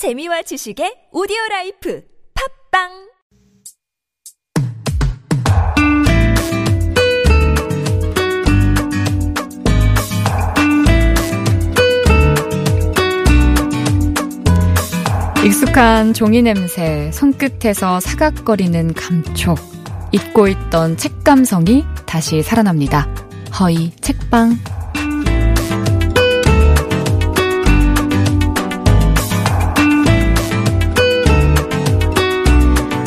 [0.00, 2.02] 재미와 지식의 오디오 라이프
[2.72, 2.88] 팟빵
[15.44, 19.58] 익숙한 종이 냄새, 손끝에서 사각거리는 감촉,
[20.12, 23.06] 잊고 있던 책 감성이 다시 살아납니다.
[23.60, 24.79] 허희 책방.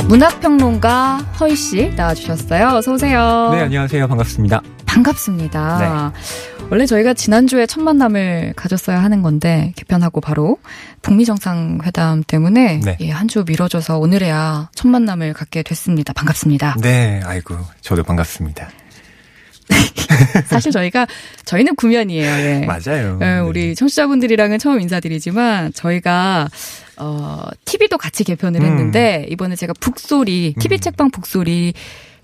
[0.07, 2.67] 문학평론가 허이 씨 나와주셨어요.
[2.75, 3.49] 어서 오세요.
[3.53, 4.07] 네, 안녕하세요.
[4.07, 4.62] 반갑습니다.
[4.85, 6.12] 반갑습니다.
[6.70, 10.57] 원래 저희가 지난주에 첫 만남을 가졌어야 하는 건데 개편하고 바로
[11.02, 12.98] 북미 정상회담 때문에 네.
[13.02, 16.13] 예, 한 주 미뤄져서 오늘에야 첫 만남을 갖게 됐습니다.
[16.13, 16.76] 반갑습니다.
[16.81, 18.70] 네, 아이고, 저도 반갑습니다.
[20.48, 21.08] 사실 저희가
[21.45, 22.26] 저희는 구면이에요.
[22.26, 22.66] 예.
[22.66, 23.20] 맞아요.
[23.21, 23.40] 예, 네.
[23.40, 26.49] 우리 청취자분들이랑은 처음 인사드리지만 저희가
[26.98, 28.66] 어 TV도 같이 개편을 음.
[28.66, 30.79] 했는데 이번에 제가 북소리 TV 음.
[30.79, 31.73] 책방 북소리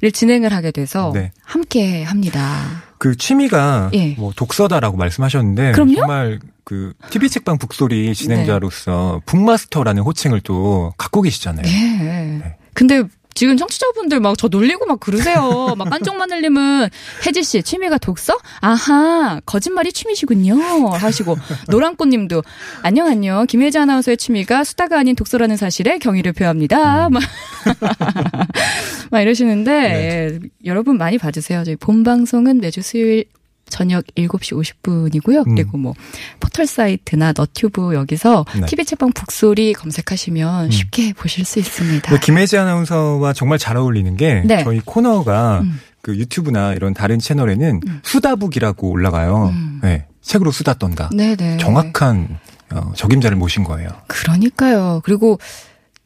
[0.02, 1.33] 를 진행을 하게 돼서 네.
[1.44, 2.83] 함께 합니다.
[2.99, 4.16] 그 취미가 예.
[4.17, 5.95] 뭐 독서다라고 말씀하셨는데 그럼요?
[5.95, 11.64] 정말 그 TV 책방 북소리 진행자로서 북마스터라는 호칭을 또 갖고 계시잖아요.
[11.64, 12.55] 네.
[12.73, 13.03] 근데
[13.35, 15.73] 지금 청취자분들 막 저 놀리고 막 그러세요.
[15.77, 16.89] 막 깐종마늘님은
[17.25, 18.38] 혜지 씨 취미가 독서?
[18.61, 20.55] 아하 거짓말이 취미시군요.
[20.89, 22.44] 하시고 노랑꽃님도
[22.83, 27.09] 안녕 안녕 김혜지 아나운서의 취미가 수다가 아닌 독서라는 사실에 경의를 표합니다.
[27.09, 27.21] 막,
[29.11, 29.89] 막 이러시는데 네.
[30.33, 31.64] 예, 여러분 많이 봐주세요.
[31.64, 33.25] 저희 본 방송은 매주 수요일
[33.70, 35.48] 저녁 7시 50분이고요.
[35.48, 35.56] 음.
[35.56, 35.94] 그리고 뭐
[36.39, 38.66] 포털 사이트나 너튜브 여기서 네.
[38.66, 40.72] TV 책방 북소리 검색하시면 음.
[40.72, 42.17] 쉽게 보실 수 있습니다.
[42.17, 44.64] 김혜지 아나운서와 정말 잘 어울리는 게 네.
[44.64, 45.80] 저희 코너가 음.
[46.02, 49.50] 그 유튜브나 이런 다른 채널에는 수다북이라고 올라가요.
[49.53, 49.80] 음.
[49.83, 51.09] 네, 책으로 수다 떤다.
[51.16, 51.58] 네네.
[51.58, 52.39] 정확한
[52.72, 53.89] 어, 적임자를 모신 거예요.
[54.08, 55.02] 그러니까요.
[55.04, 55.39] 그리고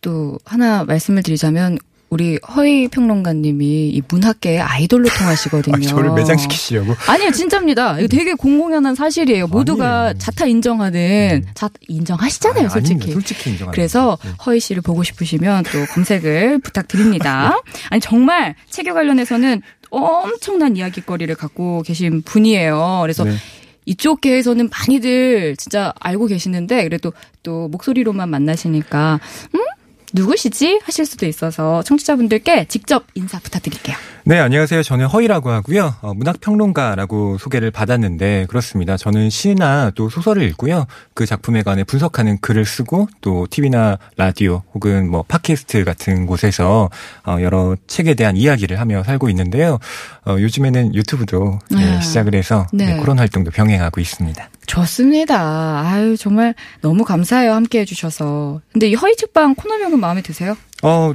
[0.02, 1.78] 또 하나 말씀을 드리자면
[2.14, 5.76] 우리 허희 평론가님이 이 문학계의 아이돌로 통하시거든요.
[5.76, 6.94] 아, 저를 매장시키시려고.
[7.08, 7.98] 아니요, 진짜입니다.
[8.00, 9.48] 이거 되게 공공연한 사실이에요.
[9.48, 10.14] 모두가 아니에요.
[10.20, 12.94] 자타 인정하는, 자, 인정하시잖아요, 아니, 솔직히.
[12.94, 13.14] 아닙니다.
[13.14, 13.72] 솔직히 인정합니다.
[13.76, 14.30] 그래서 네.
[14.46, 17.60] 허희 씨를 보고 싶으시면 또 검색을 부탁드립니다.
[17.90, 23.00] 아니 정말 책에 관련해서는 엄청난 이야기거리를 갖고 계신 분이에요.
[23.02, 23.34] 그래서 네.
[23.86, 27.12] 이쪽 계에서는 많이들 진짜 알고 계시는데 그래도
[27.42, 29.20] 또 목소리로만 만나시니까
[29.56, 29.60] 음?
[30.14, 30.80] 누구시지?
[30.84, 33.98] 하실 수도 있어서 청취자분들께 직접 인사 부탁드릴게요.
[34.26, 34.84] 네, 안녕하세요.
[34.84, 35.96] 저는 허이라고 하고요.
[36.02, 38.96] 어, 문학평론가라고 소개를 받았는데 그렇습니다.
[38.96, 40.86] 저는 시나 또 소설을 읽고요.
[41.14, 46.90] 그 작품에 관해 분석하는 글을 쓰고 또 TV나 라디오 혹은 뭐 팟캐스트 같은 곳에서
[47.26, 49.80] 어, 여러 책에 대한 이야기를 하며 살고 있는데요.
[50.26, 52.94] 어, 요즘에는 유튜브도 네, 아, 시작을 해서 네.
[52.94, 54.50] 네, 그런 활동도 병행하고 있습니다.
[54.74, 55.82] 좋습니다.
[55.86, 58.62] 아유 정말 너무 감사해요 함께 해주셔서.
[58.72, 60.58] 근데 이 허이 책방 코너명은 마음에 드세요?
[60.82, 61.14] 어,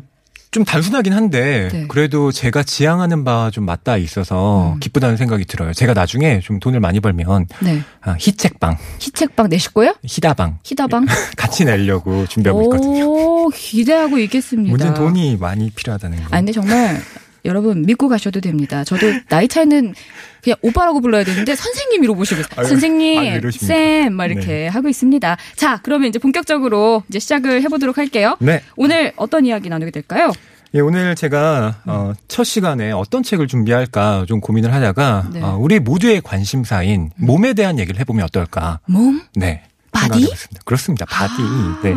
[0.53, 1.87] 좀 단순하긴 한데 네.
[1.89, 4.81] 그래도 제가 지향하는 바와 좀 맞닿아 있어서 음.
[4.81, 5.73] 기쁘다는 생각이 들어요.
[5.73, 7.83] 제가 나중에 좀 돈을 많이 벌면 네.
[8.01, 9.95] 아, 히책방, 희책방 내실 거예요?
[10.05, 11.07] 히다방 희다방?
[11.37, 13.05] 같이 내려고 준비하고 있거든요.
[13.07, 14.71] 오, 기대하고 있겠습니다.
[14.71, 16.25] 문제는 돈이 많이 필요하다는 거.
[16.31, 16.99] 아, 근데 정말
[17.45, 18.85] 여러분 믿고 가셔도 됩니다.
[18.85, 19.95] 저도 나이 차이는
[20.43, 22.67] 그냥 오빠라고 불러야 되는데 선생님이로 모시고 있어요.
[22.67, 23.67] 선생님, 아유, 이러십니까?
[23.67, 24.69] 쌤, 막 이렇게 네.
[24.69, 25.37] 하고 있습니다.
[25.57, 28.37] 자, 그러면 이제 본격적으로 이제 시작을 해보도록 할게요.
[28.41, 28.63] 네.
[28.77, 30.33] 오늘 어떤 이야기 나누게 될까요?
[30.75, 35.41] 예, 오늘 제가 어, 첫 시간에 어떤 책을 준비할까 좀 고민을 하다가 네.
[35.43, 38.81] 어, 우리 모두의 관심사인 몸에 대한 얘기를 해보면 어떨까.
[38.87, 39.23] 몸?
[39.35, 39.63] 네.
[39.93, 40.31] Body?
[40.65, 41.07] 그렇습니다.
[41.07, 41.33] Body.
[41.39, 41.95] 아, 네.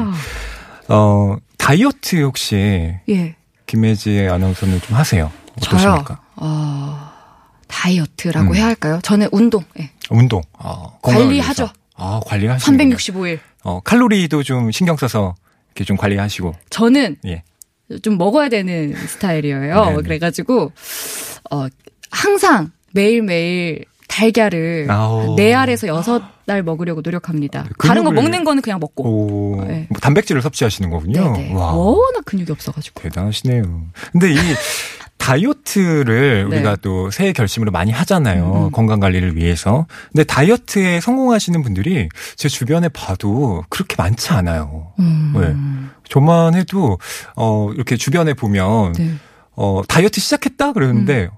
[0.87, 3.35] 어, 다이어트 혹시 예.
[3.71, 5.31] 김혜지 아나운서는 좀 하세요?
[5.61, 5.79] 저요.
[5.79, 6.21] 어떠십니까?
[6.35, 7.09] 어,
[7.67, 8.55] 다이어트라고 음.
[8.55, 8.99] 해야 할까요?
[9.01, 9.63] 저는 운동.
[9.79, 9.89] 예.
[10.09, 10.41] 운동.
[10.59, 11.69] 어, 관리하죠.
[11.95, 13.39] 아, 관리하시는 365일.
[13.63, 15.35] 어, 칼로리도 좀 신경 써서
[15.67, 16.53] 이렇게 좀 관리하시고.
[16.69, 17.43] 저는 예.
[18.01, 19.85] 좀 먹어야 되는 스타일이에요.
[19.85, 20.01] 네네.
[20.01, 20.73] 그래가지고
[21.49, 21.67] 어
[22.09, 25.35] 항상 매일 매일 달걀을 아오.
[25.35, 27.63] 네 알에서 여섯 알 먹으려고 노력합니다.
[27.63, 29.03] 근육을- 다른 거 먹는 거는 그냥 먹고.
[29.05, 29.87] 오, 네.
[29.89, 31.31] 뭐 단백질을 섭취하시는 거군요.
[31.33, 31.53] 네네.
[31.53, 31.71] 와.
[31.73, 33.01] 워낙 근육이 없어가지고.
[33.01, 33.63] 대단하시네요.
[34.11, 34.35] 근데 이
[35.17, 36.55] 다이어트를 네.
[36.57, 38.65] 우리가 또 새해 결심으로 많이 하잖아요.
[38.67, 38.71] 음.
[38.71, 39.85] 건강 관리를 위해서.
[40.11, 44.91] 근데 다이어트에 성공하시는 분들이 제 주변에 봐도 그렇게 많지 않아요.
[44.99, 45.33] 음.
[45.37, 45.99] 네.
[46.09, 46.97] 저만 해도
[47.37, 49.13] 어 이렇게 주변에 보면 네.
[49.55, 51.29] 어 다이어트 시작했다 그러는데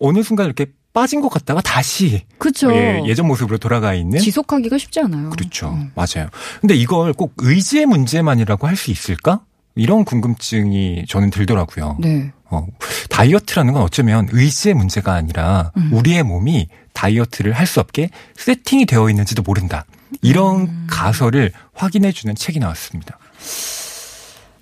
[0.00, 2.72] 어느 순간 이렇게 빠진 것 같다가 다시 그쵸.
[2.74, 5.28] 예, 예전 모습으로 돌아가 있는 지속하기가 쉽지 않아요.
[5.28, 5.68] 그렇죠.
[5.68, 5.92] 음.
[5.94, 6.30] 맞아요.
[6.62, 9.40] 근데 이걸 꼭 의지의 문제만이라고 할 수 있을까?
[9.74, 11.98] 이런 궁금증이 저는 들더라고요.
[12.00, 12.32] 네.
[12.48, 12.66] 어,
[13.10, 15.90] 다이어트라는 건 어쩌면 의지의 문제가 아니라 음.
[15.92, 18.08] 우리의 몸이 다이어트를 할 수 없게
[18.38, 19.84] 세팅이 되어 있는지도 모른다.
[20.22, 20.86] 이런 음.
[20.88, 23.18] 가설을 확인해 주는 책이 나왔습니다.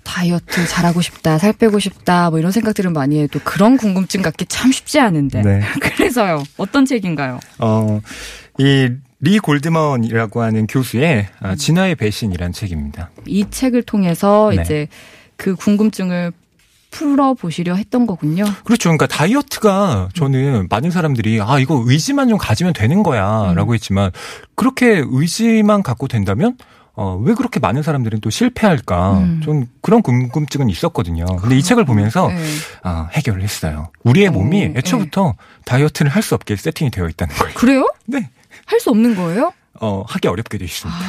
[0.05, 4.71] 다이어트 잘하고 싶다, 살 빼고 싶다, 뭐 이런 생각들은 많이 해도 그런 궁금증 갖기 참
[4.71, 5.41] 쉽지 않은데.
[5.41, 5.61] 네.
[5.81, 6.43] 그래서요.
[6.57, 7.39] 어떤 책인가요?
[7.59, 7.99] 어,
[8.59, 8.89] 이
[9.25, 13.09] 리 골드먼이라고 하는 교수의 아, 진화의 배신이라는 책입니다.
[13.25, 14.61] 이 책을 통해서 네.
[14.61, 14.87] 이제
[15.35, 16.31] 그 궁금증을
[16.91, 18.45] 풀어보시려 했던 거군요.
[18.63, 18.89] 그렇죠.
[18.89, 23.73] 그러니까 다이어트가 저는 많은 사람들이 아 이거 의지만 좀 가지면 되는 거야 라고 음.
[23.73, 24.11] 했지만
[24.55, 26.55] 그렇게 의지만 갖고 된다면
[26.97, 29.17] 어, 왜 그렇게 많은 사람들은 또 실패할까?
[29.19, 29.41] 음.
[29.43, 31.25] 좀 그런 궁금증은 있었거든요.
[31.41, 32.37] 근데 이 책을 보면서 네.
[32.83, 33.89] 아, 해결을 했어요.
[34.03, 37.53] 우리의 어, 몸이 애초부터 다이어트를 할 수 없게 세팅이 되어 있다는 거예요.
[37.55, 37.89] 그래요?
[38.05, 38.29] 네.
[38.65, 39.51] 할 수 없는 거예요?
[39.81, 40.99] 어, 하기 어렵게 되어 있습니다.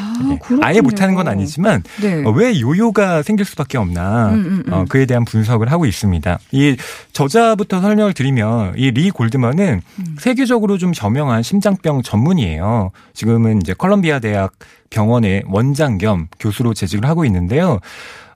[0.62, 0.80] 아, 예.
[0.80, 2.24] 못하는 건 아니지만 네.
[2.24, 4.72] 어, 왜 요요가 생길 수밖에 없나 음, 음, 음.
[4.72, 6.38] 어, 그에 대한 분석을 하고 있습니다.
[6.52, 6.76] 이
[7.12, 10.16] 저자부터 설명을 드리면 이 리 골드먼은 음.
[10.18, 12.90] 세계적으로 좀 저명한 심장병 전문이에요.
[13.12, 14.52] 지금은 이제 컬럼비아 대학
[14.90, 17.80] 병원의 원장 겸 교수로 재직을 하고 있는데요.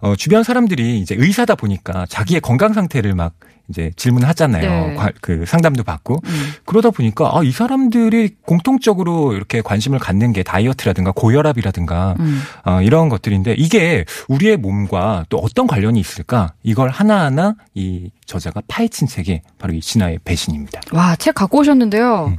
[0.00, 3.34] 어, 주변 사람들이 이제 의사다 보니까 자기의 건강 상태를 막
[3.68, 4.86] 이제 질문하잖아요.
[4.88, 4.94] 네.
[4.96, 6.52] 과- 그 상담도 받고 음.
[6.64, 12.42] 그러다 보니까 아, 이 사람들이 공통적으로 이렇게 관심을 갖는 게 다이어트라든가 고혈압이라든가 음.
[12.64, 16.52] 어, 이런 것들인데 이게 우리의 몸과 또 어떤 관련이 있을까?
[16.64, 20.80] 이걸 하나하나 이 저자가 파헤친 책이 바로 이 진화의 배신입니다.
[20.92, 22.26] 와, 책 갖고 오셨는데요.
[22.32, 22.36] 음.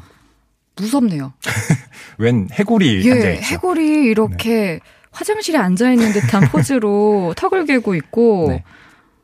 [0.76, 1.32] 무섭네요.
[2.18, 3.42] 웬 해골이 예, 앉아있죠.
[3.54, 4.80] 해골이 이렇게
[5.12, 8.64] 화장실에 앉아 있는 듯한 포즈로 턱을 괴고 있고 네.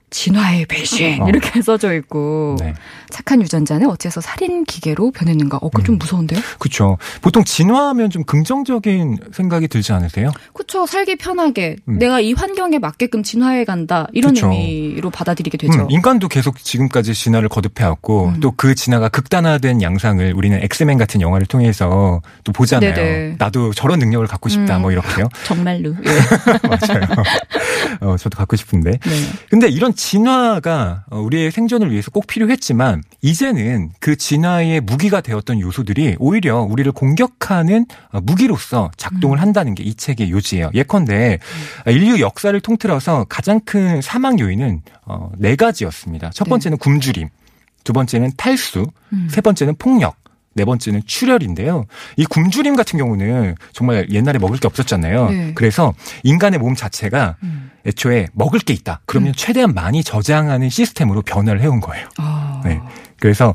[0.09, 1.27] 진화의 배신 어.
[1.27, 2.73] 이렇게 써져 있고 네.
[3.09, 5.57] 착한 유전자는 어째서 살인 기계로 변했는가?
[5.57, 5.99] 어, 그거 좀 음.
[5.99, 6.39] 무서운데요?
[6.59, 6.97] 그렇죠.
[7.21, 10.31] 보통 진화하면 좀 긍정적인 생각이 들지 않으세요?
[10.53, 10.85] 그쵸.
[10.85, 11.97] 살기 편하게 음.
[11.97, 14.51] 내가 이 환경에 맞게끔 진화해 간다 이런 그쵸.
[14.51, 15.83] 의미로 받아들이게 되죠.
[15.83, 18.39] 음, 인간도 계속 지금까지 진화를 거듭해왔고 음.
[18.39, 22.93] 또그 진화가 극단화된 양상을 우리는 엑스맨 같은 영화를 통해서 또 보잖아요.
[22.93, 23.35] 네네.
[23.37, 24.83] 나도 저런 능력을 갖고 싶다 음.
[24.83, 25.27] 뭐 이렇게요.
[25.45, 25.89] 정말로.
[25.89, 26.09] 예.
[26.67, 27.01] 맞아요.
[28.01, 28.91] 어, 저도 갖고 싶은데.
[28.91, 28.99] 네.
[29.49, 36.17] 근데 이런 진화가 어, 우리의 생존을 위해서 꼭 필요했지만 이제는 그 진화의 무기가 되었던 요소들이
[36.19, 40.71] 오히려 우리를 공격하는 어, 무기로서 작동을 한다는 게 이 책의 요지예요.
[40.73, 41.39] 예컨대
[41.85, 46.31] 어, 인류 역사를 통틀어서 가장 큰 사망 요인은 어, 네 가지였습니다.
[46.31, 46.49] 첫 네.
[46.49, 47.29] 번째는 굶주림,
[47.85, 49.27] 두 번째는 탈수, 음.
[49.31, 50.17] 세 번째는 폭력,
[50.57, 51.85] 네 번째는 출혈인데요.
[52.17, 55.29] 이 굶주림 같은 경우는 정말 옛날에 먹을 게 없었잖아요.
[55.29, 55.51] 네.
[55.53, 55.93] 그래서
[56.23, 57.71] 인간의 몸 자체가 음.
[57.85, 59.01] 애초에 먹을 게 있다.
[59.05, 62.09] 그러면 최대한 많이 저장하는 시스템으로 변화를 해온 거예요.
[62.17, 62.61] 아.
[62.65, 62.81] 네.
[63.19, 63.53] 그래서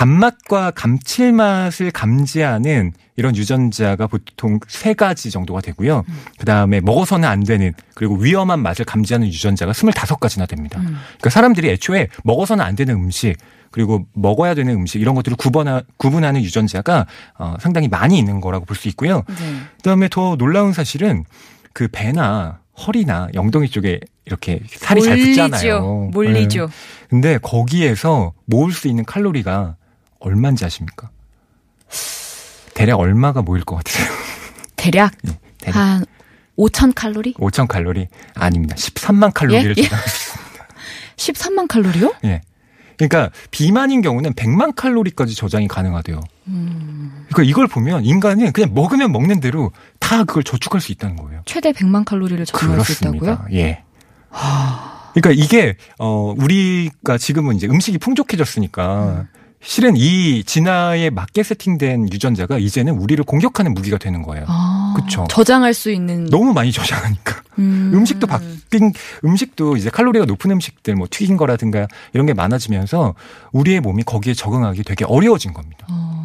[0.00, 6.04] 단맛과 감칠맛을 감지하는 이런 유전자가 보통 세 가지 정도가 되고요.
[6.38, 10.80] 그 다음에 먹어서는 안 되는 그리고 위험한 맛을 감지하는 유전자가 25가지나 됩니다.
[10.80, 10.96] 음.
[11.18, 13.36] 그러니까 사람들이 애초에 먹어서는 안 되는 음식
[13.70, 17.04] 그리고 먹어야 되는 음식 이런 것들을 구분하, 구분하는 유전자가
[17.38, 19.22] 어, 상당히 많이 있는 거라고 볼 수 있고요.
[19.28, 19.60] 네.
[19.76, 21.26] 그다음에 더 놀라운 사실은
[21.74, 26.10] 그 배나 허리나 영덩이 쪽에 이렇게 살이 잘 붙잖아요.
[26.14, 26.68] 몰리죠.
[26.68, 26.72] 네.
[27.10, 29.76] 근데 거기에서 모을 수 있는 칼로리가
[30.20, 31.10] 얼마인지 아십니까?
[32.74, 34.08] 대략 얼마가 모일 것 같으세요?
[34.76, 36.06] 대략 예, 대략 한
[36.56, 37.34] 5천 칼로리?
[37.34, 38.76] 5천 칼로리 아닙니다.
[38.76, 39.82] 13만 칼로리를 예?
[39.82, 40.66] 수 있습니다.
[41.16, 42.14] 13만 칼로리요?
[42.24, 42.42] 예.
[42.96, 46.20] 그러니까 비만인 경우는 100만 칼로리까지 저장이 가능하대요.
[46.48, 47.26] 음.
[47.30, 51.40] 그러니까 이걸 보면 인간은 그냥 먹으면 먹는 대로 다 그걸 저축할 수 있다는 거예요.
[51.46, 53.20] 최대 100만 칼로리를 저장할 수 있다고요?
[53.20, 53.46] 그렇습니다.
[53.52, 53.84] 예.
[55.14, 59.26] 그러니까 이게 어 우리가 지금은 이제 음식이 풍족해졌으니까
[59.62, 64.46] 실은 이 진화에 맞게 세팅된 유전자가 이제는 우리를 공격하는 무기가 되는 거예요.
[64.48, 65.26] 아, 그쵸.
[65.28, 67.42] 저장할 수 있는 너무 많이 저장하니까.
[67.58, 67.90] 음.
[67.92, 68.92] 음식도 바뀐
[69.24, 73.14] 음식도 이제 칼로리가 높은 음식들 뭐 튀긴 거라든가 이런 게 많아지면서
[73.52, 75.86] 우리의 몸이 거기에 적응하기 되게 어려워진 겁니다.
[75.90, 76.19] 어,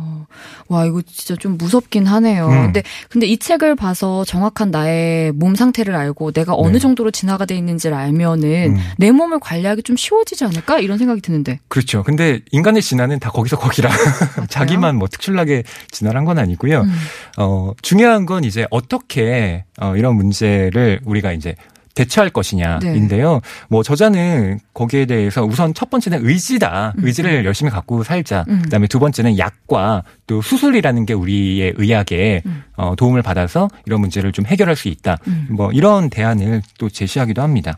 [0.68, 2.48] 와 이거 진짜 좀 무섭긴 하네요.
[2.48, 2.64] 음.
[2.66, 6.80] 근데 근데 이 책을 봐서 정확한 나의 몸 상태를 알고 내가 어느 네.
[6.80, 8.78] 정도로 진화가 돼 있는지를 알면은 음.
[8.98, 11.60] 내 몸을 관리하기 좀 쉬워지지 않을까 이런 생각이 드는데.
[11.68, 12.04] 그렇죠.
[12.04, 13.90] 근데 인간의 진화는 다 거기서 거기라
[14.50, 16.82] 자기만 뭐 특출나게 진화를 한건 아니고요.
[16.82, 16.94] 음.
[17.38, 21.56] 어, 중요한 건 이제 어떻게 어, 이런 문제를 우리가 이제
[21.96, 23.42] 대처할 것이냐인데요.
[23.70, 26.94] 뭐 저자는 거기에 대해서 우선 첫 번째는 의지다.
[26.98, 27.06] 음.
[27.06, 28.46] 의지를 열심히 갖고 살자.
[28.50, 28.62] 음.
[28.64, 32.64] 그다음에 두 번째는 약과 또 수술이라는 게 우리의 의학에 음.
[32.76, 35.18] 어, 도움을 받아서 이런 문제를 좀 해결할 수 있다.
[35.28, 35.48] 음.
[35.50, 37.76] 뭐 이런 대안을 또 제시하기도 합니다.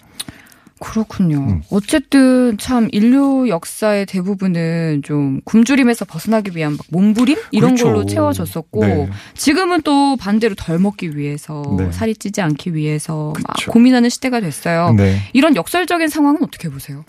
[0.80, 1.38] 그렇군요.
[1.38, 1.62] 음.
[1.70, 7.86] 어쨌든 참 인류 역사의 대부분은 좀 굶주림에서 벗어나기 위한 막 몸부림 이런 그렇죠.
[7.86, 9.10] 걸로 채워졌었고 네.
[9.34, 11.92] 지금은 또 반대로 덜 먹기 위해서 네.
[11.92, 13.72] 살이 찌지 않기 위해서 막 그쵸.
[13.72, 14.94] 고민하는 시대가 됐어요.
[14.94, 15.22] 네.
[15.34, 17.04] 이런 역설적인 상황은 어떻게 보세요?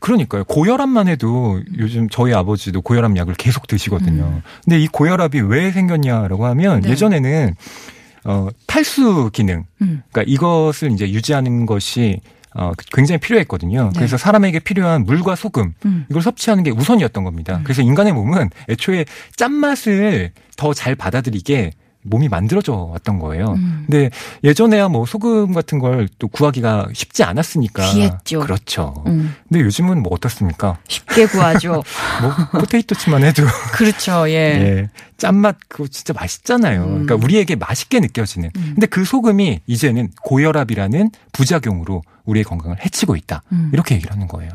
[0.00, 0.44] 그러니까요.
[0.44, 4.42] 고혈압만 해도 요즘 저희 아버지도 고혈압 약을 계속 드시거든요.
[4.64, 6.90] 근데 이 고혈압이 왜 생겼냐라고 하면 네.
[6.90, 7.54] 예전에는
[8.24, 9.64] 어, 탈수 기능.
[9.80, 10.02] 음.
[10.10, 12.20] 그러니까 이것을 이제 유지하는 것이
[12.54, 13.84] 어, 굉장히 필요했거든요.
[13.84, 13.98] 네.
[13.98, 16.06] 그래서 사람에게 필요한 물과 소금 음.
[16.10, 17.56] 이걸 섭취하는 게 우선이었던 겁니다.
[17.58, 17.64] 음.
[17.64, 19.04] 그래서 인간의 몸은 애초에
[19.36, 21.72] 짠맛을 더 잘 받아들이게
[22.04, 23.52] 몸이 만들어져 왔던 거예요.
[23.52, 23.84] 음.
[23.86, 24.10] 근데
[24.44, 27.90] 예전에야 뭐 소금 같은 걸 또 구하기가 쉽지 않았으니까.
[27.92, 28.40] 귀했죠.
[28.40, 29.02] 그렇죠.
[29.06, 29.34] 음.
[29.48, 30.78] 근데 요즘은 뭐 어떻습니까?
[30.88, 31.82] 쉽게 구하죠.
[32.22, 33.42] 뭐 포테이토치만 해도
[33.72, 34.28] 그렇죠.
[34.28, 34.32] 예.
[34.34, 34.90] 예.
[35.16, 36.82] 짠맛 그거 진짜 맛있잖아요.
[36.84, 37.06] 음.
[37.06, 38.50] 그러니까 우리에게 맛있게 느껴지는.
[38.56, 38.72] 음.
[38.74, 43.42] 근데 그 소금이 이제는 고혈압이라는 부작용으로 우리의 건강을 해치고 있다.
[43.52, 43.70] 음.
[43.72, 44.50] 이렇게 얘기를 하는 거예요.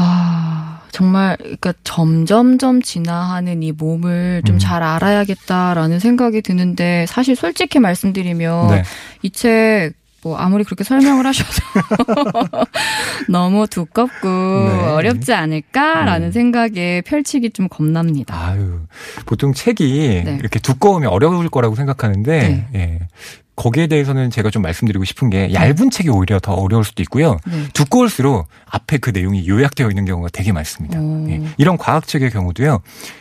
[0.00, 4.58] 아, 정말, 그러니까 점점점 진화하는 이 몸을 좀 음.
[4.60, 8.82] 잘 알아야겠다라는 생각이 드는데, 사실 솔직히 말씀드리면, 네.
[9.22, 11.50] 이 책, 뭐, 아무리 그렇게 설명을 하셔도
[13.28, 14.88] 너무 두껍고 네.
[14.88, 16.32] 어렵지 않을까라는 음.
[16.32, 18.36] 생각에 펼치기 좀 겁납니다.
[18.36, 18.80] 아유,
[19.26, 20.36] 보통 책이 네.
[20.40, 22.98] 이렇게 두꺼우면 어려울 거라고 생각하는데, 예.
[23.58, 27.38] 거기에 대해서는 제가 좀 말씀드리고 싶은 게 얇은 책이 오히려 더 어려울 수도 있고요.
[27.44, 27.64] 네.
[27.72, 31.00] 두꺼울수록 앞에 그 내용이 요약되어 있는 경우가 되게 많습니다.
[31.00, 31.26] 오.
[31.28, 31.42] 예.
[31.56, 32.80] 이런 과학책의 경우도요,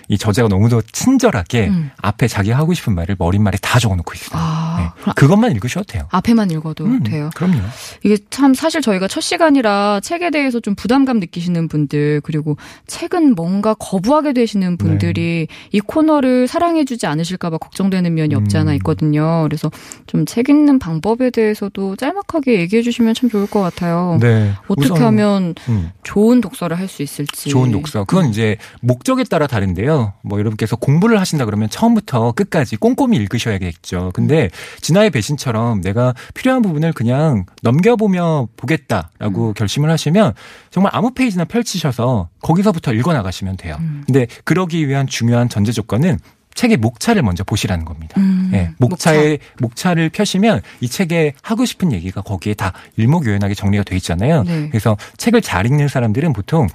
[0.10, 1.90] 이 저자가 너무 더 친절하게 음.
[1.98, 4.40] 앞에 자기 하고 싶은 말을 머릿말에 다 적어놓고 있어요.
[4.40, 5.12] 아, 예.
[5.16, 6.08] 그것만 읽으셔도 돼요.
[6.12, 7.32] 앞에만 읽어도 음, 돼요.
[7.34, 7.58] 그럼요.
[8.04, 13.74] 이게 참 사실 저희가 첫 시간이라 책에 대해서 좀 부담감 느끼시는 분들 그리고 책은 뭔가
[13.74, 18.76] 거부하게 되시는 분들이 이 코너를 사랑해주지 않으실까봐 걱정되는 면이 없지 않아 음.
[18.76, 19.44] 있거든요.
[19.44, 19.72] 그래서
[20.06, 24.18] 좀책 읽는 방법에 대해서도 짤막하게 얘기해 주시면 참 좋을 것 같아요.
[24.22, 24.52] 네.
[24.68, 27.50] 어떻게 우선, 하면 음, 좋은 독서를 할 수 있을지.
[27.50, 28.04] 좋은 독서.
[28.06, 30.14] 그건 이제 목적에 따라 다른데요.
[30.22, 34.12] 뭐 여러분께서 공부를 하신다 그러면 처음부터 끝까지 꼼꼼히 읽으셔야겠죠.
[34.14, 34.50] 근데
[34.82, 40.34] 진아의 배신처럼 내가 필요한 부분을 그냥 넘겨보며 보겠다라고 결심을 하시면
[40.72, 43.76] 정말 아무 페이지나 펼치셔서 거기서부터 읽어 나가시면 돼요.
[43.80, 44.04] 음.
[44.06, 46.20] 근데 그러기 위한 중요한 전제 조건은
[46.58, 48.20] 책의 목차를 먼저 보시라는 겁니다.
[48.20, 53.84] 음, 예, 목차에 목차 를 펴시면 이 책에 하고 싶은 얘기가 거기에 다 일목요연하게 정리가
[53.84, 54.44] 돼 있잖아요.
[54.44, 54.68] 네.
[54.70, 56.68] 그래서 책을 잘 읽는 사람들은 보통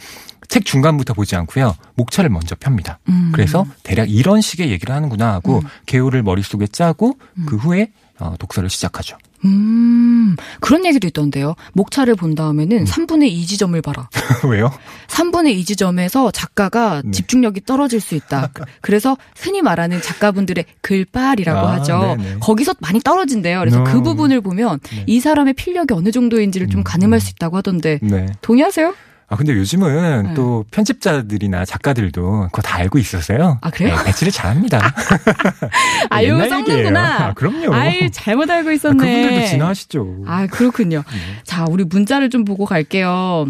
[0.52, 1.75] 책 중간부터 보지 않고요.
[1.94, 2.99] 목차를 먼저 펴니다.
[3.09, 3.30] 음.
[3.32, 5.62] 그래서 대략 이런 식의 얘기를 하는구나 하고 음.
[5.87, 7.47] 개요를 머릿속에 짜고 음.
[7.47, 9.16] 그 후에 어, 독서를 시작하죠.
[9.47, 11.54] 음, 그런 얘기도 있던데요.
[11.73, 12.85] 목차를 본 다음에는 음.
[12.85, 14.11] 3분의 2 지점을 봐라.
[14.47, 14.71] 왜요?
[15.06, 17.12] 3분의 2 지점에서 작가가 네.
[17.12, 18.50] 집중력이 떨어질 수 있다.
[18.82, 22.16] 그래서 흔히 말하는 작가분들의 글빨이라고 아, 하죠.
[22.18, 22.37] 네네.
[22.40, 23.59] 거기서 많이 떨어진대요.
[23.59, 23.85] 그래서 음.
[23.85, 25.04] 그 부분을 보면 네.
[25.06, 27.18] 이 사람의 필력이 어느 정도인지를 좀 음, 가늠할 음.
[27.18, 28.26] 수 있다고 하던데 네.
[28.42, 28.94] 동의하세요?
[29.33, 30.35] 아 근데 요즘은 네.
[30.35, 33.57] 또 편집자들이나 작가들도 그거 다 알고 있었어요.
[33.62, 33.97] 아, 그래요?
[33.97, 34.79] 네, 배치를 잘합니다.
[36.11, 37.29] 아, 옛날 썩는구나.
[37.29, 37.73] 아, 그럼요.
[37.73, 38.97] 아이, 잘못 알고 아, 있었네.
[38.99, 40.25] 그분들도 진화하시죠.
[40.27, 40.99] 아, 그렇군요.
[41.11, 41.19] 네.
[41.45, 43.47] 자, 우리 문자를 좀 보고 갈게요.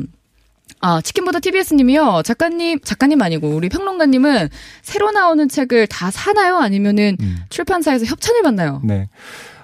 [0.81, 2.23] 아, 치킨보다 TBS님이요.
[2.25, 4.51] 작가님, 작가님 아니고 우리 평론가님은
[4.83, 6.59] 새로 나오는 책을 다 사나요?
[6.59, 7.39] 아니면은 음.
[7.49, 8.81] 출판사에서 협찬을 받나요?
[8.85, 9.09] 네.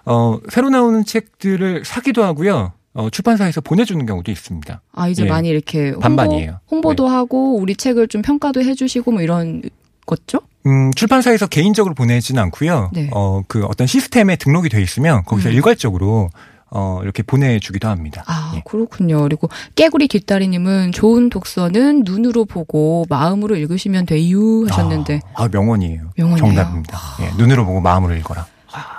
[0.05, 2.73] 어, 새로 나오는 책들을 사기도 하고요.
[2.99, 4.81] 어, 출판사에서 보내주는 경우도 있습니다.
[4.93, 5.28] 아, 이제 예.
[5.28, 6.59] 많이 이렇게 홍보, 반반이에요.
[6.69, 9.62] 홍보도 하고 우리 책을 좀 평가도 해주시고 뭐 이런
[10.05, 10.40] 거죠?
[10.67, 12.90] 음, 출판사에서 개인적으로 보내지는 않고요.
[12.93, 13.09] 네.
[13.12, 15.55] 어, 그 어떤 시스템에 등록이 돼 있으면 거기서 음.
[15.55, 16.31] 일괄적으로
[16.71, 18.25] 어, 이렇게 보내주기도 합니다.
[18.26, 18.62] 아, 예.
[18.67, 19.23] 그렇군요.
[19.23, 26.11] 그리고 깨구리 뒷다리님은 좋은 독서는 눈으로 보고 마음으로 읽으시면 돼요 하셨는데 아, 아, 명언이에요.
[26.17, 26.38] 명언이에요?
[26.38, 26.99] 정답입니다.
[27.21, 28.45] 예, 눈으로 보고 마음으로 읽어라.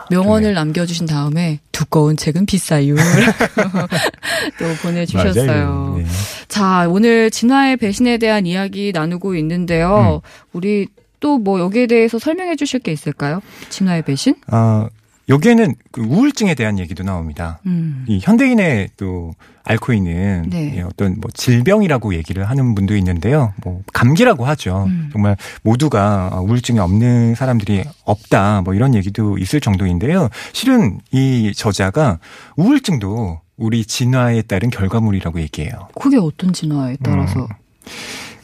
[0.09, 2.95] 명언을 남겨주신 다음에 두꺼운 책은 비싸요.
[4.59, 5.95] 또 보내주셨어요.
[5.97, 6.05] 네.
[6.47, 10.21] 자, 오늘 진화의 배신에 대한 이야기 나누고 있는데요.
[10.23, 10.29] 음.
[10.53, 10.87] 우리
[11.19, 13.41] 또 뭐 여기에 대해서 설명해 주실 게 있을까요?
[13.69, 14.35] 진화의 배신?
[14.47, 14.87] 아,
[15.29, 17.59] 여기에는 그 우울증에 대한 얘기도 나옵니다.
[17.67, 18.05] 음.
[18.07, 19.33] 이 현대인의 또
[19.63, 20.75] 앓고 있는 네.
[20.75, 23.53] 이 어떤 뭐 질병이라고 얘기를 하는 분도 있는데요.
[23.63, 24.85] 뭐 감기라고 하죠.
[24.87, 25.09] 음.
[25.13, 28.63] 정말 모두가 우울증이 없는 사람들이 없다.
[28.63, 30.29] 뭐 이런 얘기도 있을 정도인데요.
[30.51, 32.17] 실은 이 저자가
[32.55, 35.89] 우울증도 우리 진화에 따른 결과물이라고 얘기해요.
[36.01, 37.47] 그게 어떤 진화에 따라서 음.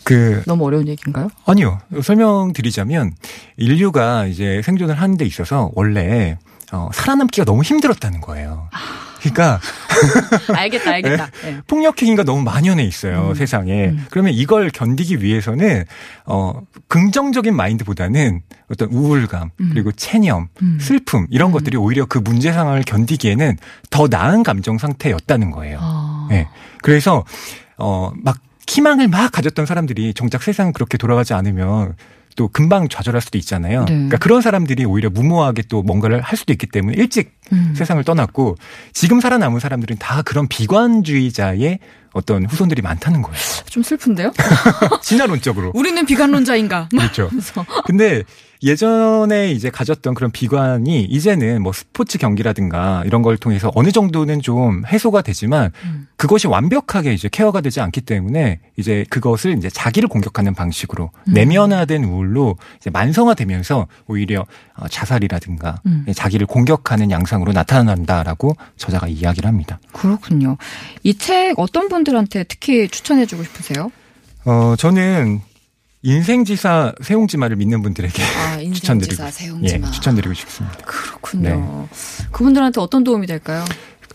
[0.04, 1.30] 그 너무 어려운 얘기인가요?
[1.46, 1.80] 아니요.
[2.04, 3.16] 설명드리자면
[3.58, 6.38] 인류가 이제 생존을 하는 데 있어서 원래
[6.72, 8.70] 어, 살아남기가 너무 힘들었다는 거예요.
[9.20, 9.60] 그러니까
[10.56, 11.30] 알겠다, 알겠다.
[11.44, 11.62] 네.
[11.68, 13.34] 폭력 행위가 너무 만연해 있어요, 음.
[13.34, 13.88] 세상에.
[13.88, 14.06] 음.
[14.12, 15.86] 그러면 이걸 견디기 위해서는
[16.26, 19.70] 어 긍정적인 마인드보다는 어떤 우울감, 음.
[19.74, 20.78] 그리고 체념, 음.
[20.80, 21.54] 슬픔 이런 음.
[21.54, 23.58] 것들이 오히려 그 문제 상황을 견디기에는
[23.90, 25.80] 더 나은 감정 상태였다는 거예요.
[25.82, 26.28] 아.
[26.30, 26.48] 네.
[26.84, 27.26] 그래서
[27.78, 31.96] 어막 희망을 막 가졌던 사람들이 정작 세상 그렇게 돌아가지 않으면
[32.36, 33.82] 또 금방 좌절할 수도 있잖아요.
[33.82, 33.94] 네.
[33.94, 37.74] 그러니까 그런 사람들이 오히려 무모하게 또 뭔가를 할 수도 있기 때문에 일찍 음.
[37.76, 38.58] 세상을 떠났고
[38.94, 41.80] 지금 살아남은 사람들은 다 그런 비관주의자의
[42.14, 43.38] 어떤 후손들이 많다는 거예요.
[43.70, 44.32] 좀 슬픈데요?
[45.02, 45.72] 진화론적으로.
[45.76, 46.90] 우리는 비관론자인가?
[46.90, 47.30] 그렇죠.
[47.86, 48.24] 근데
[48.66, 54.84] 예전에 이제 가졌던 그런 비관이 이제는 뭐 스포츠 경기라든가 이런 걸 통해서 어느 정도는 좀
[54.88, 56.08] 해소가 되지만 음.
[56.18, 61.34] 그것이 완벽하게 이제 케어가 되지 않기 때문에 이제 그것을 이제 자기를 공격하는 방식으로 음.
[61.34, 64.46] 내면화된 우울로 이제 만성화되면서 오히려
[64.76, 66.06] 어, 자살이라든가 음.
[66.16, 69.80] 자기를 공격하는 양상으로 나타난다라고 저자가 이야기를 합니다.
[69.94, 70.58] 그렇군요.
[71.04, 73.92] 이 책 어떤 분들한테 특히 추천해주고 싶으세요?
[74.44, 75.42] 어, 저는
[76.06, 79.24] 인생지사 세용지마를 믿는 분들에게 아, 추천드리고.
[79.64, 80.78] 예, 추천드리고 싶습니다.
[80.86, 81.88] 그렇군요.
[82.32, 83.66] 그분들한테 어떤 도움이 될까요?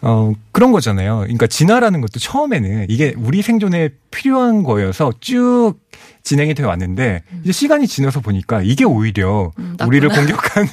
[0.03, 1.19] 어, 그런 거잖아요.
[1.21, 5.75] 그러니까 진화라는 것도 처음에는 이게 우리 생존에 필요한 거여서 쭉
[6.23, 10.09] 진행이 되어 왔는데 이제 시간이 지나서 보니까 이게 오히려 음, 우리를?
[10.09, 10.69] 공격하는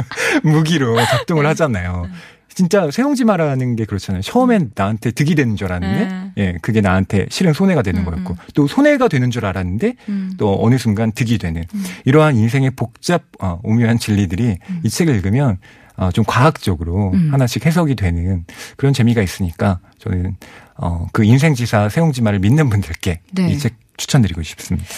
[0.42, 2.08] 무기로 작동을 하잖아요.
[2.54, 4.22] 진짜 세용지마라는 게 그렇잖아요.
[4.22, 6.32] 처음엔 나한테 득이 되는 줄 알았는데, 네.
[6.36, 10.34] 예, 그게 나한테 실은 손해가 되는 음, 거였고, 또 손해가 되는 줄 알았는데, 음.
[10.36, 11.84] 또 어느 순간 득이 되는 음.
[12.04, 15.58] 이러한 인생의 복잡 어, 오묘한 진리들이 이 책을 읽으면
[15.96, 17.32] 어, 좀 과학적으로 음.
[17.32, 18.44] 하나씩 해석이 되는
[18.76, 20.36] 그런 재미가 있으니까 저는
[20.76, 23.48] 어, 그 인생지사 세용지마를 믿는 분들께 네.
[23.50, 24.88] 이책 추천드리고 싶습니다.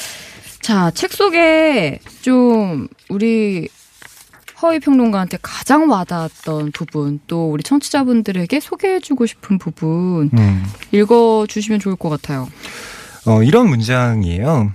[0.61, 3.69] 자, 책 속에 좀 우리
[4.63, 10.65] 허위 평론가한테 가장 와닿았던 부분, 또 우리 청취자분들에게 소개해주고 싶은 부분 음.
[10.93, 12.49] 읽어주시면 좋을 것 같아요.
[13.27, 14.73] 어, 이런 문장이에요.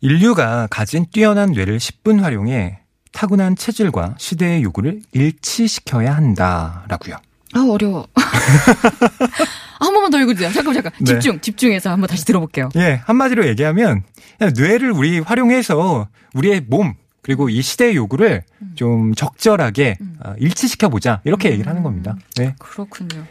[0.00, 2.80] 인류가 가진 뛰어난 뇌를 10분 활용해
[3.12, 7.16] 타고난 체질과 시대의 요구를 일치시켜야 한다라고요.
[7.54, 8.06] 아 어려워.
[9.80, 10.52] 한 번만 더 읽어주세요.
[10.52, 11.04] 잠깐 잠깐 네.
[11.04, 12.68] 집중 집중해서 한번 다시 들어볼게요.
[12.76, 14.02] 예, 한마디로 얘기하면
[14.56, 18.42] 뇌를 우리 활용해서 우리의 몸 그리고 이 시대의 요구를
[18.74, 22.16] 좀 적절하게 어, 일치시켜 보자 이렇게 얘기를 하는 겁니다.
[22.36, 22.54] 네.
[22.58, 23.24] 그렇군요.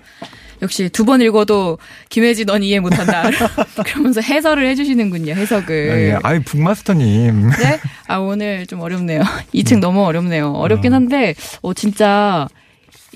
[0.62, 1.78] 역시 두 번 읽어도
[2.10, 3.24] 김혜지 넌 이해 못한다.
[3.86, 5.34] 그러면서 해설을 해주시는군요.
[5.34, 5.92] 해석을.
[5.92, 6.18] 아, 예.
[6.24, 7.50] 아이 북마스터님.
[7.50, 7.80] 네?
[8.08, 9.22] 아, 오늘 좀 어렵네요.
[9.54, 10.52] 이책 너무 어렵네요.
[10.54, 12.48] 어렵긴 한데, 어, 진짜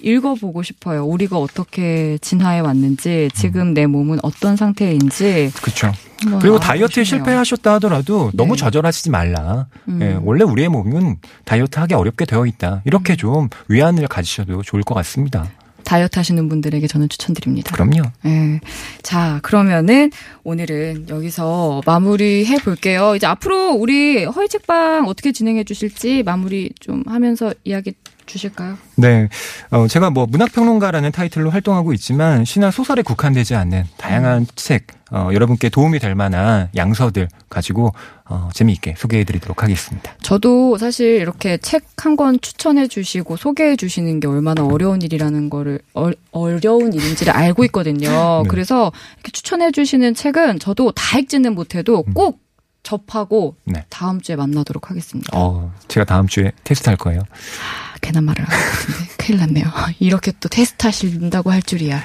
[0.04, 1.06] 읽어보고 싶어요.
[1.06, 5.52] 우리가 어떻게 진화해 왔는지, 지금 내 몸은 어떤 상태인지.
[5.62, 5.92] 그렇죠.
[6.40, 7.24] 그리고 다이어트에 싶네요.
[7.24, 8.60] 실패하셨다 하더라도 너무 네.
[8.60, 9.68] 좌절하시지 말라.
[9.88, 10.00] 음.
[10.02, 12.76] 예, 원래 우리의 몸은 다이어트하기 어렵게 되어 있다.
[12.76, 12.82] 음.
[12.86, 15.50] 이렇게 좀 위안을 가지셔도 좋을 것 같습니다.
[15.84, 17.74] 다이어트 하시는 분들에게 저는 추천드립니다.
[17.76, 18.04] 그럼요.
[18.26, 18.60] 예.
[19.02, 20.12] 자, 그러면은
[20.44, 23.16] 오늘은 여기서 마무리 해 볼게요.
[23.16, 27.94] 이제 앞으로 우리 허위책방 어떻게 진행해 주실지 마무리 좀 하면서 이야기
[28.32, 28.78] 주실까요?
[28.96, 29.28] 네.
[29.70, 35.70] 어, 제가 뭐 문학평론가라는 타이틀로 활동하고 있지만 시나 소설에 국한되지 않는 다양한 책, 어, 여러분께
[35.70, 37.94] 도움이 될 만한 양서들 가지고
[38.26, 40.14] 어, 재미있게 소개해 드리도록 하겠습니다.
[40.22, 45.80] 저도 사실 이렇게 책 한 권 추천해 주시고 소개해 주시는 게 얼마나 어려운 일이라는 거를
[45.94, 48.10] 어, 어려운 일인지를 알고 있거든요.
[48.44, 48.50] 네.
[48.50, 52.41] 그래서 이렇게 추천해 주시는 책은 저도 다 읽지는 못해도 꼭
[52.84, 53.86] 접하고 네.
[53.90, 55.30] 다음 주에 만나도록 하겠습니다.
[55.34, 57.22] 어, 제가 다음 주에 테스트할 거예요.
[57.22, 59.66] 아, 괜한 말을 한 것 같은데 큰일 났네요.
[60.00, 62.02] 이렇게 또 테스트 하신다고 할 줄이야.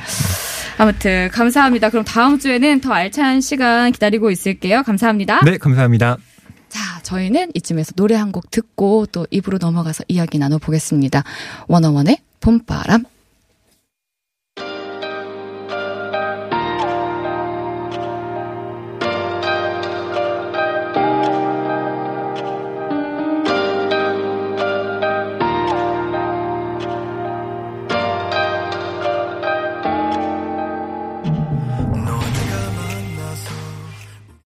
[0.79, 1.89] 아무튼 감사합니다.
[1.91, 4.83] 그럼 다음 주에는 더 알찬 시간 기다리고 있을게요.
[4.83, 5.41] 감사합니다.
[5.45, 6.19] 네, 감사합니다.
[6.69, 11.23] 자, 저희는 이쯤에서 노래 한 곡 듣고 또 입으로 넘어가서 이야기 나눠보겠습니다.
[11.69, 13.05] 원어원의 봄바람.